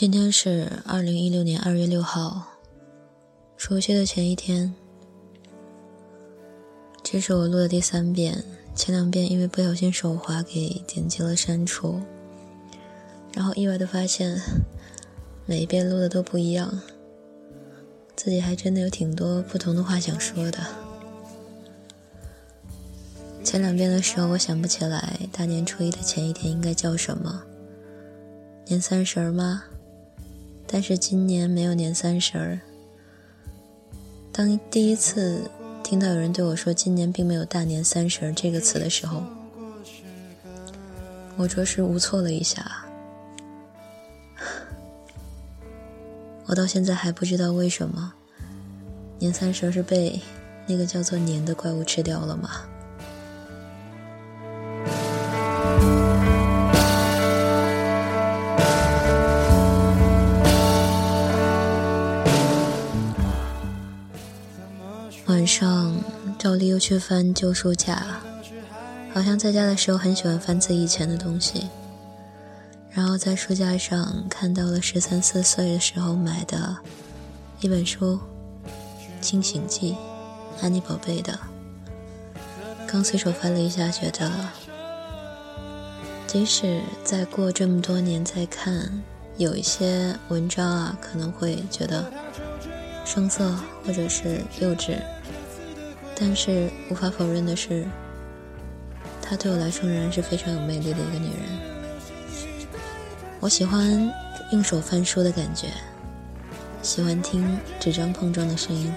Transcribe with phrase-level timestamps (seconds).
[0.00, 2.46] 今天是二零一六年二月六号，
[3.58, 4.74] 除夕的前一天。
[7.02, 8.42] 这是我录的第三遍，
[8.74, 12.00] 前两遍因为不小心手滑给点击了删除，
[13.34, 14.40] 然后意外的发现
[15.44, 16.80] 每一遍录的都不一样，
[18.16, 20.60] 自己还真的有挺多不同的话想说的。
[23.44, 27.42] 前两遍的时候，我想不起来大年初一的前一天应该叫什么，
[28.64, 29.64] 年三十吗？
[30.72, 32.60] 但是今年没有年三十儿。
[34.30, 35.50] 当第一次
[35.82, 39.24] 听到有人对我说“今年并没有大年三十儿”这个词的时候，
[41.36, 42.84] 我着实无措了一下。
[46.46, 48.14] 我到现在还不知道为什么
[49.18, 50.20] 年三十儿是被
[50.68, 52.69] 那个叫做“年”的怪物吃掉了吗？
[65.26, 65.96] 晚上，
[66.38, 68.20] 照例又去翻旧书架，
[69.12, 71.68] 好像在家的时候很喜欢翻自己以前的东西。
[72.90, 76.76] 然后在书架上看到了十三四岁的时候买的
[77.60, 78.18] 一本书
[79.20, 79.92] 《清醒记》，
[80.64, 81.38] 安妮宝贝的。
[82.88, 84.28] 刚随手翻了一下，觉得
[86.26, 88.90] 即使再过这么多年再看，
[89.36, 92.04] 有一些文章啊，可能会觉得
[93.12, 94.96] 生涩或者是幼稚。
[96.14, 97.84] 但是无法否认的是，
[99.20, 102.38] 她对我来说仍然是非常有魅力的一个女人。
[103.40, 104.08] 我喜欢
[104.52, 105.66] 用手翻书的感觉，
[106.82, 108.94] 喜欢听纸张碰撞的声音。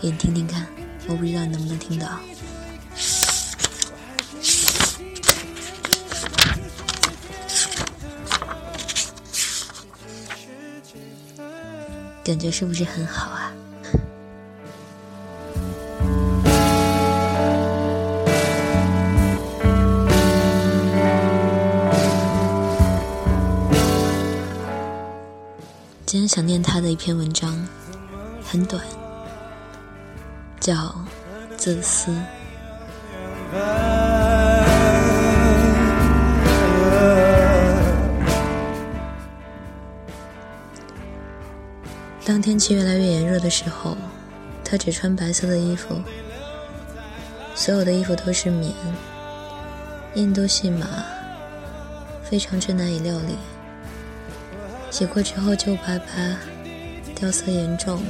[0.00, 0.66] 给你听听看，
[1.08, 2.08] 我不知道你能不能听到，
[12.24, 13.52] 感觉是不是很好啊？
[26.06, 27.66] 今天想念他的一篇文章，
[28.44, 28.82] 很短，
[30.60, 30.74] 叫
[31.56, 32.10] 《自私》。
[42.24, 43.96] 当天气越来越炎热的时候，
[44.64, 46.00] 他只穿白色的衣服，
[47.54, 48.72] 所有的衣服都是棉，
[50.14, 50.86] 印度细麻，
[52.22, 53.36] 非常之难以料理。
[54.88, 56.38] 洗过之后旧巴巴，
[57.14, 58.00] 掉色严重，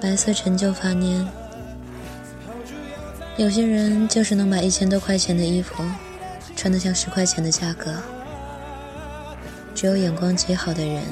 [0.00, 1.26] 白色陈旧发蔫。
[3.36, 5.84] 有些人就是能把一千多块钱的衣服
[6.56, 7.94] 穿得像十块钱的价格。
[9.74, 11.02] 只有眼光极好的人，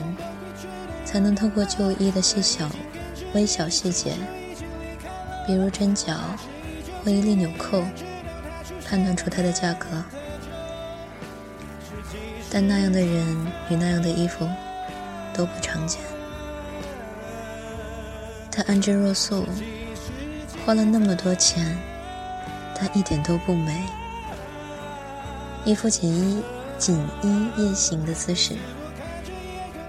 [1.15, 2.69] 才能透过旧衣的细小、
[3.35, 4.15] 微小细节，
[5.47, 6.13] 比如针脚
[7.05, 7.85] 或一粒纽扣，
[8.85, 9.87] 判断出它的价格。
[12.51, 14.45] 但那样的人与那样的衣服
[15.33, 16.01] 都不常见。
[18.51, 19.47] 他安之若素，
[20.67, 21.79] 花了那么多钱，
[22.77, 23.81] 但一点都不美。
[25.65, 26.43] 一副锦衣
[26.77, 28.57] 锦衣夜行的姿势，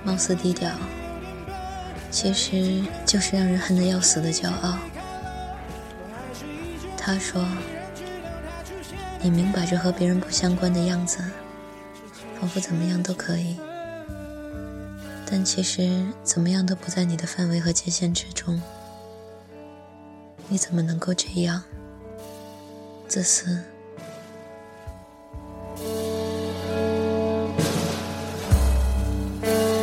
[0.04, 0.70] 貌似低调，
[2.16, 4.78] 其实就是让人恨得要死的骄傲。
[6.98, 7.46] 他说
[9.22, 11.20] ：“你明摆着和别人不相关的样子。”
[12.40, 13.58] 仿佛怎么样都可以，
[15.30, 18.62] 但其实怎么样都不在你的范围和界限之中。
[20.48, 21.62] 你怎么能够这样
[23.10, 23.60] 自私？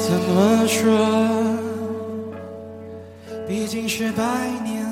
[0.01, 1.22] 怎么说？
[3.53, 4.25] 已经是百
[4.65, 4.92] 年。